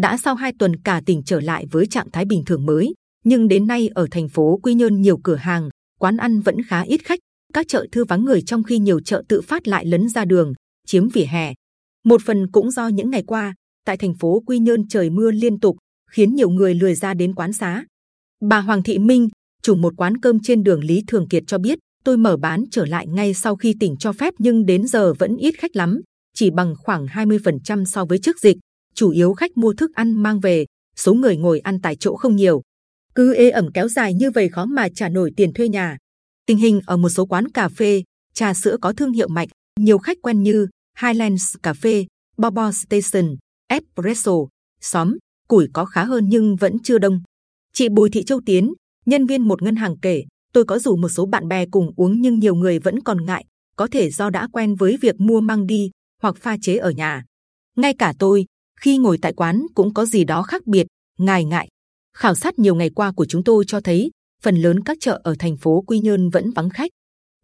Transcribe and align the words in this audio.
đã 0.00 0.16
sau 0.16 0.34
hai 0.34 0.52
tuần 0.58 0.76
cả 0.76 1.02
tỉnh 1.06 1.22
trở 1.22 1.40
lại 1.40 1.66
với 1.70 1.86
trạng 1.86 2.10
thái 2.10 2.24
bình 2.24 2.44
thường 2.44 2.66
mới. 2.66 2.94
Nhưng 3.24 3.48
đến 3.48 3.66
nay 3.66 3.88
ở 3.94 4.06
thành 4.10 4.28
phố 4.28 4.60
Quy 4.62 4.74
Nhơn 4.74 5.00
nhiều 5.00 5.18
cửa 5.24 5.34
hàng, 5.34 5.68
quán 6.00 6.16
ăn 6.16 6.40
vẫn 6.40 6.56
khá 6.62 6.80
ít 6.80 7.00
khách, 7.04 7.18
các 7.52 7.68
chợ 7.68 7.86
thư 7.92 8.04
vắng 8.04 8.24
người 8.24 8.42
trong 8.42 8.62
khi 8.62 8.78
nhiều 8.78 9.00
chợ 9.00 9.22
tự 9.28 9.40
phát 9.40 9.68
lại 9.68 9.86
lấn 9.86 10.08
ra 10.08 10.24
đường, 10.24 10.52
chiếm 10.86 11.08
vỉa 11.08 11.24
hè. 11.24 11.54
Một 12.04 12.20
phần 12.24 12.50
cũng 12.50 12.70
do 12.70 12.88
những 12.88 13.10
ngày 13.10 13.22
qua 13.26 13.54
tại 13.86 13.96
thành 13.96 14.14
phố 14.14 14.42
Quy 14.46 14.58
Nhơn 14.58 14.88
trời 14.88 15.10
mưa 15.10 15.30
liên 15.30 15.60
tục, 15.60 15.76
khiến 16.10 16.34
nhiều 16.34 16.50
người 16.50 16.74
lười 16.74 16.94
ra 16.94 17.14
đến 17.14 17.34
quán 17.34 17.52
xá. 17.52 17.84
Bà 18.40 18.60
Hoàng 18.60 18.82
Thị 18.82 18.98
Minh, 18.98 19.28
chủ 19.62 19.74
một 19.74 19.94
quán 19.96 20.16
cơm 20.16 20.40
trên 20.40 20.62
đường 20.62 20.84
Lý 20.84 21.02
Thường 21.06 21.28
Kiệt 21.28 21.42
cho 21.46 21.58
biết, 21.58 21.78
tôi 22.04 22.16
mở 22.16 22.36
bán 22.36 22.64
trở 22.70 22.86
lại 22.86 23.06
ngay 23.06 23.34
sau 23.34 23.56
khi 23.56 23.74
tỉnh 23.80 23.96
cho 23.96 24.12
phép 24.12 24.34
nhưng 24.38 24.66
đến 24.66 24.86
giờ 24.86 25.14
vẫn 25.14 25.36
ít 25.36 25.54
khách 25.58 25.76
lắm, 25.76 26.00
chỉ 26.34 26.50
bằng 26.50 26.74
khoảng 26.78 27.06
20% 27.06 27.84
so 27.84 28.04
với 28.04 28.18
trước 28.18 28.40
dịch. 28.40 28.56
Chủ 28.94 29.10
yếu 29.10 29.32
khách 29.32 29.56
mua 29.56 29.72
thức 29.72 29.94
ăn 29.94 30.22
mang 30.22 30.40
về, 30.40 30.66
số 30.96 31.14
người 31.14 31.36
ngồi 31.36 31.58
ăn 31.58 31.80
tại 31.80 31.96
chỗ 31.96 32.16
không 32.16 32.36
nhiều. 32.36 32.62
Cứ 33.14 33.34
ế 33.34 33.50
ẩm 33.50 33.72
kéo 33.74 33.88
dài 33.88 34.14
như 34.14 34.30
vậy 34.30 34.48
khó 34.48 34.64
mà 34.64 34.88
trả 34.94 35.08
nổi 35.08 35.32
tiền 35.36 35.52
thuê 35.52 35.68
nhà. 35.68 35.96
Tình 36.46 36.58
hình 36.58 36.80
ở 36.86 36.96
một 36.96 37.08
số 37.08 37.26
quán 37.26 37.48
cà 37.48 37.68
phê, 37.68 38.02
trà 38.34 38.54
sữa 38.54 38.76
có 38.80 38.92
thương 38.92 39.12
hiệu 39.12 39.28
mạnh, 39.28 39.48
nhiều 39.80 39.98
khách 39.98 40.18
quen 40.22 40.42
như 40.42 40.66
Highlands 41.02 41.54
Cà 41.62 41.72
phê, 41.72 42.06
Bobo 42.36 42.72
Station, 42.72 43.36
Espresso, 43.68 44.32
xóm, 44.80 45.16
củi 45.48 45.68
có 45.72 45.84
khá 45.84 46.04
hơn 46.04 46.28
nhưng 46.28 46.56
vẫn 46.56 46.78
chưa 46.82 46.98
đông. 46.98 47.22
Chị 47.72 47.88
Bùi 47.88 48.10
Thị 48.10 48.24
Châu 48.24 48.40
Tiến, 48.46 48.72
nhân 49.06 49.26
viên 49.26 49.42
một 49.42 49.62
ngân 49.62 49.76
hàng 49.76 49.98
kể, 50.02 50.24
tôi 50.52 50.64
có 50.64 50.78
rủ 50.78 50.96
một 50.96 51.08
số 51.08 51.26
bạn 51.26 51.48
bè 51.48 51.66
cùng 51.66 51.92
uống 51.96 52.20
nhưng 52.20 52.38
nhiều 52.38 52.54
người 52.54 52.78
vẫn 52.78 53.00
còn 53.00 53.26
ngại, 53.26 53.44
có 53.76 53.88
thể 53.92 54.10
do 54.10 54.30
đã 54.30 54.48
quen 54.52 54.74
với 54.74 54.96
việc 54.96 55.20
mua 55.20 55.40
mang 55.40 55.66
đi 55.66 55.90
hoặc 56.22 56.36
pha 56.36 56.56
chế 56.62 56.76
ở 56.76 56.90
nhà. 56.90 57.24
Ngay 57.76 57.94
cả 57.98 58.14
tôi, 58.18 58.46
khi 58.80 58.98
ngồi 58.98 59.18
tại 59.22 59.32
quán 59.32 59.66
cũng 59.74 59.94
có 59.94 60.06
gì 60.06 60.24
đó 60.24 60.42
khác 60.42 60.66
biệt, 60.66 60.86
ngài 61.18 61.44
ngại. 61.44 61.68
Khảo 62.16 62.34
sát 62.34 62.58
nhiều 62.58 62.74
ngày 62.74 62.90
qua 62.90 63.12
của 63.12 63.26
chúng 63.26 63.44
tôi 63.44 63.64
cho 63.66 63.80
thấy, 63.80 64.10
phần 64.42 64.56
lớn 64.56 64.84
các 64.84 64.96
chợ 65.00 65.20
ở 65.24 65.34
thành 65.38 65.56
phố 65.56 65.84
Quy 65.86 66.00
Nhơn 66.00 66.30
vẫn 66.30 66.50
vắng 66.50 66.70
khách. 66.70 66.90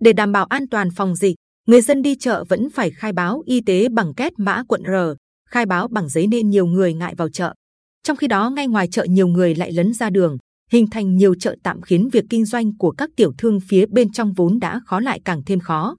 Để 0.01 0.13
đảm 0.13 0.33
bảo 0.33 0.45
an 0.45 0.69
toàn 0.69 0.89
phòng 0.97 1.15
dịch, 1.15 1.35
người 1.67 1.81
dân 1.81 2.03
đi 2.03 2.17
chợ 2.17 2.45
vẫn 2.49 2.71
phải 2.71 2.91
khai 2.91 3.13
báo 3.13 3.43
y 3.47 3.61
tế 3.61 3.89
bằng 3.89 4.15
kết 4.15 4.33
mã 4.37 4.63
quận 4.69 4.83
R, 4.87 5.17
khai 5.49 5.67
báo 5.67 5.89
bằng 5.89 6.09
giấy 6.09 6.27
nên 6.27 6.51
nhiều 6.51 6.67
người 6.67 6.95
ngại 6.95 7.15
vào 7.15 7.29
chợ. 7.29 7.55
Trong 8.03 8.17
khi 8.17 8.27
đó, 8.27 8.51
ngay 8.51 8.69
ngoài 8.69 8.89
chợ 8.89 9.05
nhiều 9.05 9.29
người 9.29 9.55
lại 9.55 9.73
lấn 9.73 9.95
ra 9.95 10.11
đường, 10.11 10.39
hình 10.71 10.87
thành 10.91 11.17
nhiều 11.17 11.35
chợ 11.35 11.57
tạm 11.63 11.83
khiến 11.83 12.09
việc 12.13 12.25
kinh 12.31 12.45
doanh 12.45 12.77
của 12.79 12.91
các 12.91 13.11
tiểu 13.17 13.33
thương 13.39 13.61
phía 13.69 13.87
bên 13.87 14.13
trong 14.13 14.33
vốn 14.33 14.59
đã 14.59 14.81
khó 14.87 15.01
lại 15.01 15.21
càng 15.25 15.43
thêm 15.47 15.61
khó. 15.61 15.97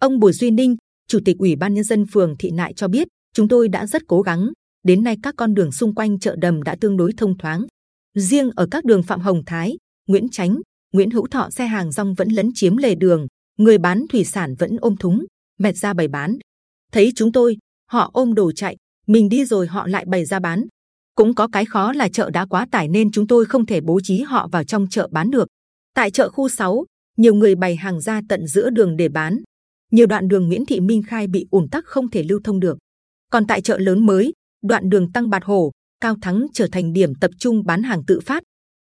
Ông 0.00 0.18
Bùi 0.18 0.32
Duy 0.32 0.50
Ninh, 0.50 0.76
Chủ 1.08 1.18
tịch 1.24 1.38
Ủy 1.38 1.56
ban 1.56 1.74
Nhân 1.74 1.84
dân 1.84 2.06
phường 2.12 2.36
Thị 2.38 2.50
Nại 2.50 2.72
cho 2.74 2.88
biết, 2.88 3.08
chúng 3.34 3.48
tôi 3.48 3.68
đã 3.68 3.86
rất 3.86 4.02
cố 4.08 4.22
gắng. 4.22 4.52
Đến 4.82 5.04
nay 5.04 5.16
các 5.22 5.34
con 5.36 5.54
đường 5.54 5.72
xung 5.72 5.94
quanh 5.94 6.18
chợ 6.18 6.36
đầm 6.38 6.62
đã 6.62 6.76
tương 6.80 6.96
đối 6.96 7.12
thông 7.16 7.38
thoáng. 7.38 7.66
Riêng 8.14 8.50
ở 8.56 8.66
các 8.70 8.84
đường 8.84 9.02
Phạm 9.02 9.20
Hồng 9.20 9.42
Thái, 9.46 9.76
Nguyễn 10.08 10.28
Chánh, 10.28 10.60
Nguyễn 10.92 11.10
Hữu 11.10 11.26
Thọ 11.26 11.50
xe 11.50 11.66
hàng 11.66 11.92
rong 11.92 12.14
vẫn 12.14 12.28
lấn 12.28 12.50
chiếm 12.54 12.76
lề 12.76 12.94
đường, 12.94 13.26
người 13.58 13.78
bán 13.78 14.06
thủy 14.10 14.24
sản 14.24 14.54
vẫn 14.58 14.76
ôm 14.80 14.96
thúng, 14.96 15.24
mệt 15.58 15.76
ra 15.76 15.94
bày 15.94 16.08
bán. 16.08 16.38
Thấy 16.92 17.12
chúng 17.14 17.32
tôi, 17.32 17.56
họ 17.90 18.10
ôm 18.12 18.34
đồ 18.34 18.52
chạy, 18.52 18.76
mình 19.06 19.28
đi 19.28 19.44
rồi 19.44 19.66
họ 19.66 19.86
lại 19.86 20.04
bày 20.08 20.24
ra 20.24 20.40
bán. 20.40 20.66
Cũng 21.14 21.34
có 21.34 21.48
cái 21.48 21.64
khó 21.64 21.92
là 21.92 22.08
chợ 22.08 22.30
đã 22.30 22.46
quá 22.46 22.66
tải 22.70 22.88
nên 22.88 23.10
chúng 23.10 23.26
tôi 23.26 23.44
không 23.44 23.66
thể 23.66 23.80
bố 23.80 24.00
trí 24.02 24.20
họ 24.20 24.48
vào 24.52 24.64
trong 24.64 24.86
chợ 24.90 25.08
bán 25.10 25.30
được. 25.30 25.48
Tại 25.94 26.10
chợ 26.10 26.30
khu 26.30 26.48
6, 26.48 26.84
nhiều 27.16 27.34
người 27.34 27.54
bày 27.54 27.76
hàng 27.76 28.00
ra 28.00 28.20
tận 28.28 28.46
giữa 28.46 28.70
đường 28.70 28.96
để 28.96 29.08
bán. 29.08 29.42
Nhiều 29.92 30.06
đoạn 30.06 30.28
đường 30.28 30.48
Nguyễn 30.48 30.66
Thị 30.66 30.80
Minh 30.80 31.02
Khai 31.02 31.26
bị 31.26 31.46
ùn 31.50 31.68
tắc 31.68 31.84
không 31.84 32.10
thể 32.10 32.22
lưu 32.22 32.40
thông 32.44 32.60
được. 32.60 32.78
Còn 33.30 33.46
tại 33.46 33.60
chợ 33.60 33.78
lớn 33.78 34.06
mới, 34.06 34.32
đoạn 34.62 34.88
đường 34.88 35.12
Tăng 35.12 35.30
Bạt 35.30 35.44
Hổ, 35.44 35.70
Cao 36.00 36.16
Thắng 36.22 36.46
trở 36.52 36.68
thành 36.72 36.92
điểm 36.92 37.14
tập 37.14 37.30
trung 37.38 37.64
bán 37.64 37.82
hàng 37.82 38.04
tự 38.06 38.20
phát. 38.20 38.42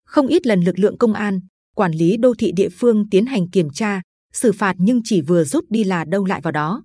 Không 0.07 0.27
ít 0.27 0.47
lần 0.47 0.61
lực 0.61 0.79
lượng 0.79 0.99
công 0.99 1.13
an, 1.13 1.41
quản 1.77 1.93
lý 1.93 2.17
đô 2.17 2.35
thị 2.39 2.53
địa 2.57 2.69
phương 2.69 3.09
tiến 3.11 3.27
hành 3.27 3.51
kiểm 3.51 3.71
tra, 3.71 4.01
xử 4.33 4.53
phạt 4.53 4.75
nhưng 4.79 5.01
chỉ 5.05 5.21
vừa 5.21 5.45
rút 5.45 5.65
đi 5.71 5.85
là 5.85 6.05
đâu 6.05 6.25
lại 6.25 6.41
vào 6.41 6.53
đó. 6.53 6.83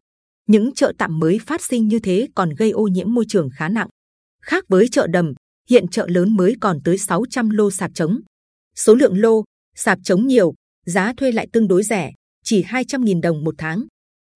Những 0.48 0.74
chợ 0.74 0.94
tạm 0.98 1.20
mới 1.20 1.40
phát 1.40 1.62
sinh 1.62 1.88
như 1.88 2.00
thế 2.00 2.28
còn 2.36 2.50
gây 2.50 2.72
ô 2.72 2.88
nhiễm 2.88 3.14
môi 3.14 3.26
trường 3.28 3.50
khá 3.56 3.70
nặng. 3.70 3.88
Khác 4.42 4.66
với 4.68 4.88
chợ 4.88 5.08
đầm, 5.08 5.34
hiện 5.70 5.88
chợ 5.88 6.06
lớn 6.10 6.36
mới 6.36 6.56
còn 6.62 6.80
tới 6.84 6.98
600 6.98 7.50
lô 7.50 7.72
sạp 7.72 7.92
trống. 7.94 8.20
Số 8.76 8.96
lượng 8.96 9.18
lô, 9.18 9.44
sạp 9.76 10.00
trống 10.04 10.28
nhiều, 10.28 10.54
giá 10.86 11.14
thuê 11.18 11.32
lại 11.32 11.48
tương 11.54 11.68
đối 11.68 11.84
rẻ, 11.84 12.12
chỉ 12.44 12.64
200.000 12.64 13.22
đồng 13.22 13.44
một 13.44 13.56
tháng. 13.58 13.84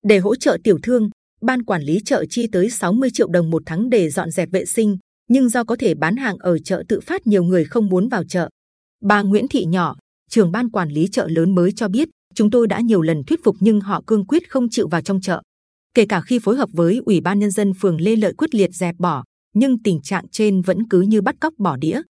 Để 0.04 0.18
hỗ 0.18 0.36
trợ 0.36 0.58
tiểu 0.64 0.80
thương, 0.84 1.10
ban 1.42 1.64
quản 1.64 1.82
lý 1.82 2.00
chợ 2.06 2.26
chi 2.30 2.48
tới 2.52 2.70
60 2.70 3.10
triệu 3.14 3.28
đồng 3.28 3.50
một 3.50 3.64
tháng 3.66 3.90
để 3.90 4.10
dọn 4.10 4.32
dẹp 4.32 4.52
vệ 4.52 4.66
sinh, 4.66 4.98
nhưng 5.30 5.50
do 5.50 5.64
có 5.64 5.76
thể 5.76 5.94
bán 5.94 6.16
hàng 6.16 6.38
ở 6.38 6.60
chợ 6.60 6.84
tự 6.88 7.00
phát 7.00 7.28
nhiều 7.28 7.44
người 7.44 7.66
không 7.66 7.88
muốn 7.88 8.10
vào 8.10 8.24
chợ. 8.24 8.50
Bà 9.02 9.22
Nguyễn 9.22 9.48
Thị 9.48 9.66
Nhỏ, 9.66 9.96
trưởng 10.30 10.52
ban 10.52 10.70
quản 10.70 10.90
lý 10.90 11.08
chợ 11.12 11.28
lớn 11.28 11.56
mới 11.56 11.72
cho 11.72 11.88
biết, 11.88 12.10
chúng 12.34 12.52
tôi 12.52 12.68
đã 12.68 12.80
nhiều 12.80 13.02
lần 13.02 13.24
thuyết 13.24 13.44
phục 13.44 13.56
nhưng 13.60 13.82
họ 13.82 14.04
cương 14.08 14.26
quyết 14.26 14.50
không 14.50 14.70
chịu 14.70 14.88
vào 14.88 15.02
trong 15.02 15.22
chợ. 15.22 15.42
Kể 15.94 16.06
cả 16.06 16.22
khi 16.22 16.40
phối 16.40 16.56
hợp 16.56 16.70
với 16.74 17.02
Ủy 17.06 17.22
ban 17.22 17.40
nhân 17.40 17.52
dân 17.52 17.74
phường 17.82 18.02
Lê 18.02 18.16
Lợi 18.16 18.34
quyết 18.34 18.56
liệt 18.56 18.70
dẹp 18.74 18.96
bỏ, 19.00 19.24
nhưng 19.56 19.84
tình 19.84 20.02
trạng 20.02 20.28
trên 20.32 20.62
vẫn 20.62 20.88
cứ 20.90 21.02
như 21.02 21.22
bắt 21.22 21.36
cóc 21.40 21.54
bỏ 21.58 21.78
đĩa. 21.78 22.02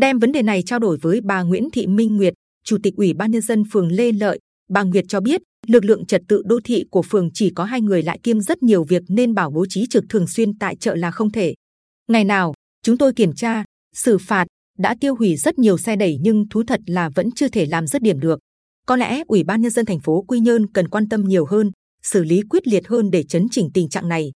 Đem 0.00 0.18
vấn 0.18 0.32
đề 0.32 0.42
này 0.42 0.62
trao 0.62 0.78
đổi 0.78 0.98
với 1.02 1.20
bà 1.20 1.42
Nguyễn 1.42 1.70
Thị 1.70 1.86
Minh 1.86 2.16
Nguyệt, 2.16 2.34
Chủ 2.64 2.78
tịch 2.82 2.94
Ủy 2.96 3.12
ban 3.14 3.30
nhân 3.30 3.42
dân 3.42 3.64
phường 3.72 3.92
Lê 3.92 4.12
Lợi, 4.12 4.38
bà 4.68 4.82
Nguyệt 4.82 5.04
cho 5.08 5.20
biết 5.20 5.42
lực 5.68 5.84
lượng 5.84 6.06
trật 6.06 6.22
tự 6.28 6.42
đô 6.46 6.60
thị 6.64 6.84
của 6.90 7.02
phường 7.02 7.30
chỉ 7.34 7.50
có 7.50 7.64
hai 7.64 7.80
người 7.80 8.02
lại 8.02 8.18
kiêm 8.22 8.40
rất 8.40 8.62
nhiều 8.62 8.84
việc 8.84 9.02
nên 9.08 9.34
bảo 9.34 9.50
bố 9.50 9.66
trí 9.68 9.86
trực 9.90 10.04
thường 10.08 10.26
xuyên 10.26 10.58
tại 10.58 10.76
chợ 10.76 10.94
là 10.94 11.10
không 11.10 11.32
thể. 11.32 11.54
Ngày 12.08 12.24
nào 12.24 12.54
chúng 12.82 12.98
tôi 12.98 13.12
kiểm 13.12 13.34
tra, 13.34 13.64
xử 13.94 14.18
phạt, 14.18 14.46
đã 14.78 14.96
tiêu 15.00 15.14
hủy 15.14 15.36
rất 15.36 15.58
nhiều 15.58 15.78
xe 15.78 15.96
đẩy 15.96 16.18
nhưng 16.20 16.48
thú 16.48 16.62
thật 16.66 16.80
là 16.86 17.10
vẫn 17.14 17.30
chưa 17.30 17.48
thể 17.48 17.66
làm 17.66 17.86
dứt 17.86 18.02
điểm 18.02 18.20
được. 18.20 18.38
Có 18.86 18.96
lẽ 18.96 19.22
Ủy 19.26 19.44
ban 19.44 19.62
nhân 19.62 19.70
dân 19.70 19.86
thành 19.86 20.00
phố 20.00 20.24
Quy 20.28 20.40
Nhơn 20.40 20.72
cần 20.72 20.88
quan 20.88 21.08
tâm 21.08 21.24
nhiều 21.24 21.46
hơn, 21.46 21.70
xử 22.02 22.24
lý 22.24 22.42
quyết 22.50 22.66
liệt 22.66 22.88
hơn 22.88 23.10
để 23.10 23.22
chấn 23.22 23.46
chỉnh 23.50 23.70
tình 23.74 23.88
trạng 23.88 24.08
này. 24.08 24.30